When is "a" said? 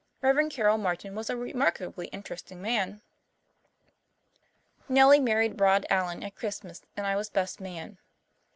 1.29-1.37